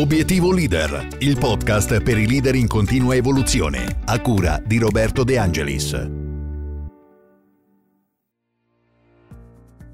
Obiettivo 0.00 0.50
Leader, 0.50 1.08
il 1.18 1.36
podcast 1.38 2.02
per 2.02 2.16
i 2.16 2.26
leader 2.26 2.54
in 2.54 2.66
continua 2.66 3.14
evoluzione, 3.14 4.00
a 4.06 4.18
cura 4.22 4.58
di 4.64 4.78
Roberto 4.78 5.24
De 5.24 5.36
Angelis. 5.36 6.10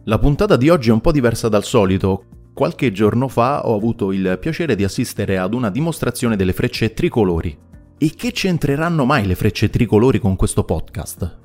La 0.04 0.18
puntata 0.20 0.56
di 0.56 0.68
oggi 0.68 0.90
è 0.90 0.92
un 0.92 1.00
po' 1.00 1.10
diversa 1.10 1.48
dal 1.48 1.64
solito. 1.64 2.50
Qualche 2.54 2.92
giorno 2.92 3.26
fa 3.26 3.66
ho 3.66 3.74
avuto 3.74 4.12
il 4.12 4.38
piacere 4.40 4.76
di 4.76 4.84
assistere 4.84 5.38
ad 5.38 5.54
una 5.54 5.70
dimostrazione 5.70 6.36
delle 6.36 6.52
frecce 6.52 6.94
tricolori. 6.94 7.58
E 7.98 8.10
che 8.14 8.30
c'entreranno 8.30 9.04
mai 9.04 9.26
le 9.26 9.34
frecce 9.34 9.70
tricolori 9.70 10.20
con 10.20 10.36
questo 10.36 10.62
podcast? 10.62 11.38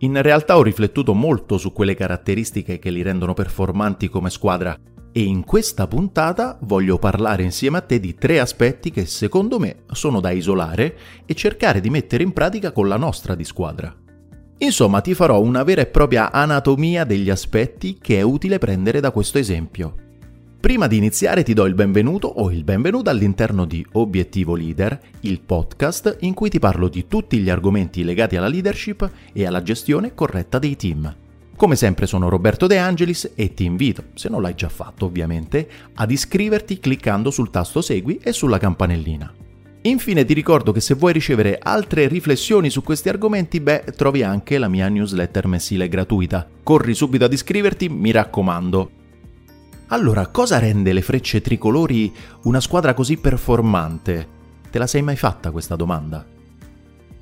In 0.00 0.20
realtà 0.20 0.58
ho 0.58 0.62
riflettuto 0.62 1.14
molto 1.14 1.56
su 1.56 1.72
quelle 1.72 1.94
caratteristiche 1.94 2.78
che 2.78 2.90
li 2.90 3.00
rendono 3.00 3.32
performanti 3.32 4.10
come 4.10 4.28
squadra 4.28 4.78
e 5.16 5.22
in 5.22 5.44
questa 5.44 5.86
puntata 5.86 6.58
voglio 6.60 6.98
parlare 6.98 7.42
insieme 7.42 7.78
a 7.78 7.80
te 7.80 7.98
di 7.98 8.16
tre 8.16 8.38
aspetti 8.38 8.90
che 8.90 9.06
secondo 9.06 9.58
me 9.58 9.76
sono 9.92 10.20
da 10.20 10.30
isolare 10.30 10.94
e 11.24 11.32
cercare 11.32 11.80
di 11.80 11.88
mettere 11.88 12.22
in 12.22 12.34
pratica 12.34 12.70
con 12.70 12.86
la 12.86 12.98
nostra 12.98 13.34
di 13.34 13.42
squadra. 13.42 13.96
Insomma, 14.58 15.00
ti 15.00 15.14
farò 15.14 15.40
una 15.40 15.62
vera 15.62 15.80
e 15.80 15.86
propria 15.86 16.30
anatomia 16.30 17.04
degli 17.04 17.30
aspetti 17.30 17.96
che 17.98 18.18
è 18.18 18.20
utile 18.20 18.58
prendere 18.58 19.00
da 19.00 19.10
questo 19.10 19.38
esempio. 19.38 19.94
Prima 20.60 20.86
di 20.86 20.98
iniziare 20.98 21.42
ti 21.42 21.54
do 21.54 21.64
il 21.64 21.74
benvenuto 21.74 22.28
o 22.28 22.50
il 22.50 22.62
benvenuto 22.62 23.08
all'interno 23.08 23.64
di 23.64 23.86
Obiettivo 23.92 24.54
Leader, 24.54 25.00
il 25.20 25.40
podcast 25.40 26.18
in 26.20 26.34
cui 26.34 26.50
ti 26.50 26.58
parlo 26.58 26.88
di 26.88 27.06
tutti 27.08 27.38
gli 27.38 27.48
argomenti 27.48 28.04
legati 28.04 28.36
alla 28.36 28.48
leadership 28.48 29.10
e 29.32 29.46
alla 29.46 29.62
gestione 29.62 30.12
corretta 30.12 30.58
dei 30.58 30.76
team. 30.76 31.24
Come 31.56 31.74
sempre 31.74 32.06
sono 32.06 32.28
Roberto 32.28 32.66
De 32.66 32.76
Angelis 32.76 33.32
e 33.34 33.54
ti 33.54 33.64
invito, 33.64 34.04
se 34.12 34.28
non 34.28 34.42
l'hai 34.42 34.54
già 34.54 34.68
fatto 34.68 35.06
ovviamente, 35.06 35.66
ad 35.94 36.10
iscriverti 36.10 36.78
cliccando 36.78 37.30
sul 37.30 37.48
tasto 37.48 37.80
Segui 37.80 38.18
e 38.22 38.32
sulla 38.32 38.58
campanellina. 38.58 39.32
Infine 39.82 40.26
ti 40.26 40.34
ricordo 40.34 40.72
che 40.72 40.80
se 40.80 40.94
vuoi 40.94 41.14
ricevere 41.14 41.58
altre 41.62 42.08
riflessioni 42.08 42.68
su 42.68 42.82
questi 42.82 43.08
argomenti, 43.08 43.60
beh, 43.60 43.94
trovi 43.96 44.22
anche 44.22 44.58
la 44.58 44.68
mia 44.68 44.88
newsletter 44.88 45.46
mensile 45.46 45.88
gratuita. 45.88 46.46
Corri 46.62 46.92
subito 46.92 47.24
ad 47.24 47.32
iscriverti, 47.32 47.88
mi 47.88 48.10
raccomando. 48.10 48.90
Allora, 49.88 50.26
cosa 50.26 50.58
rende 50.58 50.92
le 50.92 51.02
frecce 51.02 51.40
tricolori 51.40 52.12
una 52.42 52.60
squadra 52.60 52.92
così 52.92 53.16
performante? 53.16 54.28
Te 54.70 54.78
la 54.78 54.86
sei 54.86 55.00
mai 55.00 55.16
fatta 55.16 55.52
questa 55.52 55.76
domanda? 55.76 56.35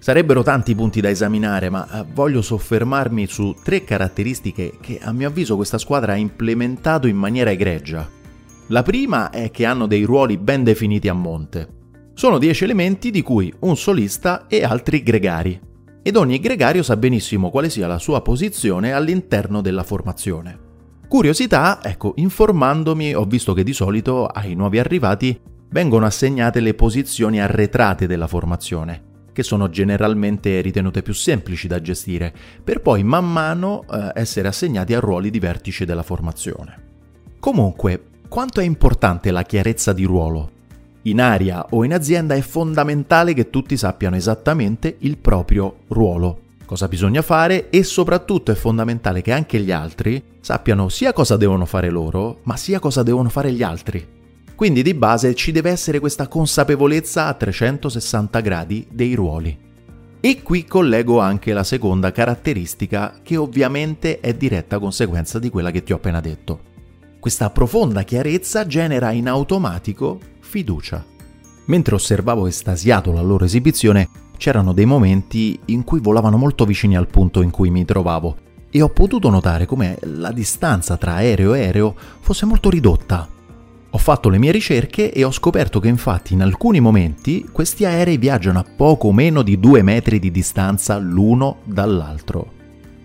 Sarebbero 0.04 0.42
tanti 0.42 0.74
punti 0.74 1.00
da 1.00 1.08
esaminare, 1.08 1.70
ma 1.70 1.88
eh, 1.88 2.04
voglio 2.12 2.42
soffermarmi 2.42 3.26
su 3.26 3.56
tre 3.64 3.84
caratteristiche 3.84 4.74
che 4.78 5.00
a 5.02 5.12
mio 5.12 5.28
avviso 5.28 5.56
questa 5.56 5.78
squadra 5.78 6.12
ha 6.12 6.16
implementato 6.16 7.06
in 7.06 7.16
maniera 7.16 7.50
egregia. 7.50 8.06
La 8.66 8.82
prima 8.82 9.30
è 9.30 9.50
che 9.50 9.64
hanno 9.64 9.86
dei 9.86 10.02
ruoli 10.02 10.36
ben 10.36 10.62
definiti 10.62 11.08
a 11.08 11.14
monte. 11.14 11.68
Sono 12.12 12.36
dieci 12.36 12.64
elementi 12.64 13.10
di 13.10 13.22
cui 13.22 13.50
un 13.60 13.78
solista 13.78 14.46
e 14.46 14.62
altri 14.62 15.02
gregari. 15.02 15.58
Ed 16.02 16.16
ogni 16.16 16.38
gregario 16.38 16.82
sa 16.82 16.98
benissimo 16.98 17.48
quale 17.48 17.70
sia 17.70 17.86
la 17.86 17.98
sua 17.98 18.20
posizione 18.20 18.92
all'interno 18.92 19.62
della 19.62 19.84
formazione. 19.84 20.58
Curiosità, 21.08 21.82
ecco, 21.82 22.12
informandomi 22.16 23.14
ho 23.14 23.24
visto 23.24 23.54
che 23.54 23.64
di 23.64 23.72
solito 23.72 24.26
ai 24.26 24.54
nuovi 24.54 24.78
arrivati 24.78 25.40
vengono 25.70 26.04
assegnate 26.04 26.60
le 26.60 26.74
posizioni 26.74 27.40
arretrate 27.40 28.06
della 28.06 28.26
formazione 28.26 29.12
che 29.34 29.42
sono 29.42 29.68
generalmente 29.68 30.62
ritenute 30.62 31.02
più 31.02 31.12
semplici 31.12 31.66
da 31.66 31.82
gestire, 31.82 32.32
per 32.62 32.80
poi 32.80 33.02
man 33.02 33.30
mano 33.30 33.84
eh, 33.90 34.12
essere 34.14 34.48
assegnati 34.48 34.94
a 34.94 35.00
ruoli 35.00 35.28
di 35.28 35.40
vertice 35.40 35.84
della 35.84 36.04
formazione. 36.04 36.92
Comunque, 37.40 38.02
quanto 38.28 38.60
è 38.60 38.64
importante 38.64 39.30
la 39.30 39.42
chiarezza 39.42 39.92
di 39.92 40.04
ruolo? 40.04 40.50
In 41.02 41.20
aria 41.20 41.66
o 41.70 41.84
in 41.84 41.92
azienda 41.92 42.34
è 42.34 42.40
fondamentale 42.40 43.34
che 43.34 43.50
tutti 43.50 43.76
sappiano 43.76 44.16
esattamente 44.16 44.96
il 45.00 45.18
proprio 45.18 45.80
ruolo, 45.88 46.40
cosa 46.64 46.88
bisogna 46.88 47.20
fare 47.20 47.68
e 47.68 47.82
soprattutto 47.82 48.52
è 48.52 48.54
fondamentale 48.54 49.20
che 49.20 49.32
anche 49.32 49.60
gli 49.60 49.72
altri 49.72 50.22
sappiano 50.40 50.88
sia 50.88 51.12
cosa 51.12 51.36
devono 51.36 51.66
fare 51.66 51.90
loro, 51.90 52.38
ma 52.44 52.56
sia 52.56 52.78
cosa 52.78 53.02
devono 53.02 53.28
fare 53.28 53.52
gli 53.52 53.62
altri. 53.62 54.22
Quindi 54.54 54.82
di 54.82 54.94
base 54.94 55.34
ci 55.34 55.52
deve 55.52 55.70
essere 55.70 55.98
questa 55.98 56.28
consapevolezza 56.28 57.26
a 57.26 57.34
360 57.34 58.40
gradi 58.40 58.86
dei 58.90 59.14
ruoli. 59.14 59.58
E 60.20 60.42
qui 60.42 60.64
collego 60.64 61.20
anche 61.20 61.52
la 61.52 61.64
seconda 61.64 62.12
caratteristica 62.12 63.20
che 63.22 63.36
ovviamente 63.36 64.20
è 64.20 64.32
diretta 64.32 64.78
conseguenza 64.78 65.38
di 65.38 65.50
quella 65.50 65.70
che 65.70 65.82
ti 65.82 65.92
ho 65.92 65.96
appena 65.96 66.20
detto. 66.20 66.72
Questa 67.20 67.50
profonda 67.50 68.04
chiarezza 68.04 68.66
genera 68.66 69.10
in 69.10 69.28
automatico 69.28 70.18
fiducia. 70.40 71.04
Mentre 71.66 71.94
osservavo 71.94 72.46
estasiato 72.46 73.12
la 73.12 73.22
loro 73.22 73.44
esibizione, 73.44 74.08
c'erano 74.36 74.72
dei 74.72 74.84
momenti 74.84 75.58
in 75.66 75.84
cui 75.84 76.00
volavano 76.00 76.36
molto 76.36 76.64
vicini 76.64 76.96
al 76.96 77.08
punto 77.08 77.42
in 77.42 77.50
cui 77.50 77.70
mi 77.70 77.84
trovavo 77.84 78.36
e 78.70 78.82
ho 78.82 78.88
potuto 78.88 79.30
notare 79.30 79.66
come 79.66 79.98
la 80.02 80.32
distanza 80.32 80.96
tra 80.96 81.14
aereo 81.14 81.54
e 81.54 81.60
aereo 81.60 81.94
fosse 82.20 82.44
molto 82.44 82.70
ridotta, 82.70 83.28
ho 83.94 83.98
fatto 83.98 84.28
le 84.28 84.38
mie 84.38 84.50
ricerche 84.50 85.12
e 85.12 85.22
ho 85.22 85.30
scoperto 85.30 85.78
che 85.78 85.86
infatti 85.86 86.32
in 86.32 86.42
alcuni 86.42 86.80
momenti 86.80 87.48
questi 87.52 87.84
aerei 87.84 88.18
viaggiano 88.18 88.58
a 88.58 88.64
poco 88.64 89.12
meno 89.12 89.42
di 89.42 89.60
due 89.60 89.82
metri 89.82 90.18
di 90.18 90.32
distanza 90.32 90.98
l'uno 90.98 91.58
dall'altro. 91.62 92.52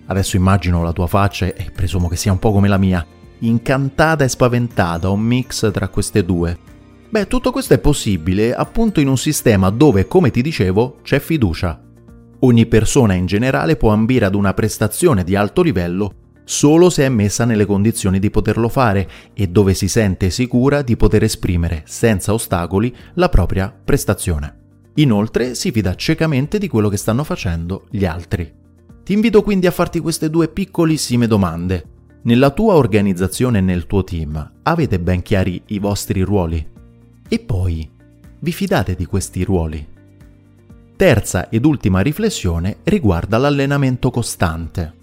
Adesso 0.07 0.35
immagino 0.35 0.81
la 0.81 0.91
tua 0.91 1.05
faccia 1.05 1.45
e 1.45 1.69
presumo 1.71 2.07
che 2.07 2.15
sia 2.15 2.31
un 2.31 2.39
po' 2.39 2.51
come 2.51 2.67
la 2.67 2.79
mia, 2.79 3.05
incantata 3.41 4.23
e 4.23 4.29
spaventata, 4.29 5.11
un 5.11 5.21
mix 5.21 5.71
tra 5.71 5.89
queste 5.89 6.25
due. 6.25 6.57
Beh, 7.07 7.27
tutto 7.27 7.51
questo 7.51 7.75
è 7.75 7.79
possibile 7.79 8.55
appunto 8.55 8.99
in 8.99 9.09
un 9.09 9.17
sistema 9.17 9.69
dove, 9.69 10.07
come 10.07 10.31
ti 10.31 10.41
dicevo, 10.41 10.97
c'è 11.03 11.19
fiducia. 11.19 11.79
Ogni 12.39 12.65
persona 12.65 13.13
in 13.13 13.27
generale 13.27 13.75
può 13.75 13.91
ambire 13.91 14.25
ad 14.25 14.33
una 14.33 14.55
prestazione 14.55 15.23
di 15.23 15.35
alto 15.35 15.61
livello 15.61 16.13
solo 16.49 16.89
se 16.89 17.05
è 17.05 17.09
messa 17.09 17.45
nelle 17.45 17.67
condizioni 17.67 18.17
di 18.17 18.31
poterlo 18.31 18.69
fare 18.69 19.07
e 19.35 19.45
dove 19.49 19.75
si 19.75 19.87
sente 19.87 20.31
sicura 20.31 20.81
di 20.81 20.97
poter 20.97 21.21
esprimere 21.21 21.83
senza 21.85 22.33
ostacoli 22.33 22.91
la 23.13 23.29
propria 23.29 23.71
prestazione. 23.71 24.57
Inoltre 24.95 25.53
si 25.53 25.69
fida 25.69 25.93
ciecamente 25.93 26.57
di 26.57 26.67
quello 26.67 26.89
che 26.89 26.97
stanno 26.97 27.23
facendo 27.23 27.85
gli 27.91 28.03
altri. 28.03 28.51
Ti 29.03 29.13
invito 29.13 29.43
quindi 29.43 29.67
a 29.67 29.71
farti 29.71 29.99
queste 29.99 30.31
due 30.31 30.47
piccolissime 30.47 31.27
domande. 31.27 31.85
Nella 32.23 32.49
tua 32.49 32.73
organizzazione 32.73 33.59
e 33.59 33.61
nel 33.61 33.85
tuo 33.85 34.03
team 34.03 34.53
avete 34.63 34.99
ben 34.99 35.21
chiari 35.21 35.61
i 35.67 35.77
vostri 35.77 36.21
ruoli? 36.21 36.67
E 37.29 37.39
poi, 37.39 37.87
vi 38.39 38.51
fidate 38.51 38.95
di 38.95 39.05
questi 39.05 39.43
ruoli? 39.43 39.87
Terza 40.95 41.47
ed 41.49 41.63
ultima 41.63 41.99
riflessione 41.99 42.77
riguarda 42.85 43.37
l'allenamento 43.37 44.09
costante. 44.09 44.97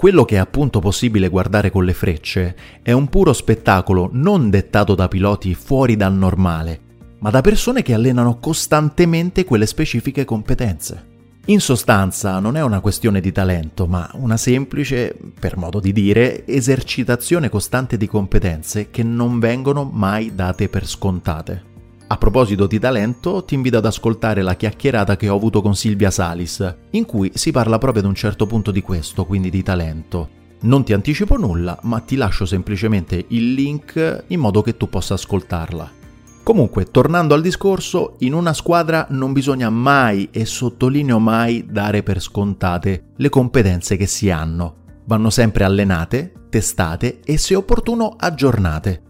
Quello 0.00 0.24
che 0.24 0.36
è 0.36 0.38
appunto 0.38 0.80
possibile 0.80 1.28
guardare 1.28 1.70
con 1.70 1.84
le 1.84 1.92
frecce 1.92 2.56
è 2.80 2.90
un 2.90 3.10
puro 3.10 3.34
spettacolo 3.34 4.08
non 4.10 4.48
dettato 4.48 4.94
da 4.94 5.08
piloti 5.08 5.54
fuori 5.54 5.94
dal 5.94 6.14
normale, 6.14 6.80
ma 7.18 7.28
da 7.28 7.42
persone 7.42 7.82
che 7.82 7.92
allenano 7.92 8.38
costantemente 8.38 9.44
quelle 9.44 9.66
specifiche 9.66 10.24
competenze. 10.24 11.08
In 11.48 11.60
sostanza 11.60 12.38
non 12.38 12.56
è 12.56 12.62
una 12.62 12.80
questione 12.80 13.20
di 13.20 13.30
talento, 13.30 13.86
ma 13.86 14.10
una 14.14 14.38
semplice, 14.38 15.14
per 15.38 15.58
modo 15.58 15.80
di 15.80 15.92
dire, 15.92 16.46
esercitazione 16.46 17.50
costante 17.50 17.98
di 17.98 18.06
competenze 18.06 18.88
che 18.88 19.02
non 19.02 19.38
vengono 19.38 19.84
mai 19.84 20.34
date 20.34 20.70
per 20.70 20.86
scontate. 20.86 21.69
A 22.12 22.16
proposito 22.16 22.66
di 22.66 22.80
talento, 22.80 23.44
ti 23.44 23.54
invito 23.54 23.76
ad 23.76 23.86
ascoltare 23.86 24.42
la 24.42 24.56
chiacchierata 24.56 25.16
che 25.16 25.28
ho 25.28 25.36
avuto 25.36 25.62
con 25.62 25.76
Silvia 25.76 26.10
Salis, 26.10 26.76
in 26.90 27.06
cui 27.06 27.30
si 27.34 27.52
parla 27.52 27.78
proprio 27.78 28.02
ad 28.02 28.08
un 28.08 28.16
certo 28.16 28.46
punto 28.46 28.72
di 28.72 28.82
questo, 28.82 29.24
quindi 29.24 29.48
di 29.48 29.62
talento. 29.62 30.28
Non 30.62 30.82
ti 30.82 30.92
anticipo 30.92 31.36
nulla, 31.36 31.78
ma 31.82 32.00
ti 32.00 32.16
lascio 32.16 32.46
semplicemente 32.46 33.26
il 33.28 33.52
link 33.52 34.24
in 34.26 34.40
modo 34.40 34.60
che 34.60 34.76
tu 34.76 34.88
possa 34.88 35.14
ascoltarla. 35.14 35.88
Comunque, 36.42 36.86
tornando 36.90 37.34
al 37.34 37.42
discorso, 37.42 38.16
in 38.18 38.34
una 38.34 38.54
squadra 38.54 39.06
non 39.10 39.32
bisogna 39.32 39.70
mai, 39.70 40.30
e 40.32 40.44
sottolineo 40.46 41.20
mai, 41.20 41.64
dare 41.70 42.02
per 42.02 42.20
scontate 42.20 43.12
le 43.14 43.28
competenze 43.28 43.96
che 43.96 44.06
si 44.06 44.30
hanno. 44.30 44.78
Vanno 45.04 45.30
sempre 45.30 45.62
allenate, 45.62 46.32
testate 46.48 47.20
e 47.24 47.38
se 47.38 47.54
opportuno 47.54 48.16
aggiornate. 48.18 49.02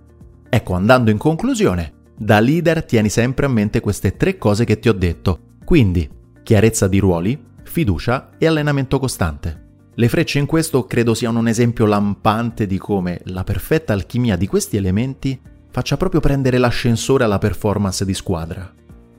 Ecco, 0.51 0.75
andando 0.75 1.11
in 1.11 1.17
conclusione, 1.17 1.95
da 2.23 2.39
leader 2.39 2.85
tieni 2.85 3.09
sempre 3.09 3.47
a 3.47 3.49
mente 3.49 3.81
queste 3.81 4.15
tre 4.15 4.37
cose 4.37 4.67
che 4.67 4.79
ti 4.79 4.91
ho 4.91 4.93
detto. 4.93 5.39
Quindi, 5.65 6.07
chiarezza 6.43 6.87
di 6.87 6.99
ruoli, 6.99 7.43
fiducia 7.63 8.33
e 8.37 8.47
allenamento 8.47 8.99
costante. 8.99 9.69
Le 9.95 10.09
frecce 10.11 10.39
in 10.39 10.45
questo 10.45 10.85
credo 10.85 11.15
siano 11.15 11.39
un 11.39 11.49
esempio 11.49 11.87
lampante 11.87 12.67
di 12.67 12.77
come 12.77 13.23
la 13.25 13.43
perfetta 13.43 13.95
alchimia 13.95 14.37
di 14.37 14.47
questi 14.47 14.77
elementi 14.77 15.41
faccia 15.71 15.97
proprio 15.97 16.21
prendere 16.21 16.59
l'ascensore 16.59 17.25
alla 17.25 17.39
performance 17.39 18.05
di 18.05 18.13
squadra. 18.13 18.71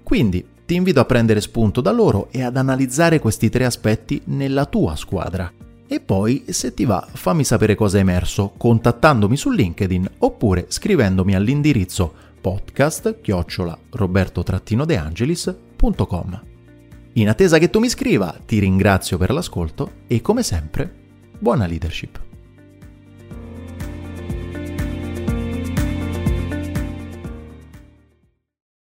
Quindi 0.03 0.45
ti 0.63 0.75
invito 0.75 1.00
a 1.00 1.06
prendere 1.06 1.42
spunto 1.42 1.81
da 1.81 1.92
loro 1.92 2.27
e 2.30 2.44
ad 2.44 2.56
analizzare 2.56 3.18
questi 3.18 3.50
tre 3.50 3.65
aspetti 3.65 4.21
nella 4.25 4.68
tua 4.68 4.95
squadra. 4.95 5.51
E 5.88 6.00
poi, 6.00 6.44
se 6.50 6.75
ti 6.75 6.86
va, 6.86 7.06
fammi 7.12 7.44
sapere 7.44 7.74
cosa 7.74 7.98
è 7.98 8.01
emerso 8.01 8.53
contattandomi 8.56 9.36
su 9.36 9.50
LinkedIn 9.50 10.07
oppure 10.19 10.65
scrivendomi 10.69 11.33
all'indirizzo 11.33 12.30
podcast 12.41 13.21
chiocciola 13.21 13.77
roberto-deangelis.com. 13.91 16.41
In 17.13 17.29
attesa 17.29 17.57
che 17.57 17.69
tu 17.69 17.79
mi 17.79 17.88
scriva, 17.89 18.38
ti 18.45 18.59
ringrazio 18.59 19.17
per 19.17 19.31
l'ascolto 19.31 19.91
e 20.07 20.21
come 20.21 20.43
sempre, 20.43 20.93
buona 21.38 21.67
leadership. 21.67 22.31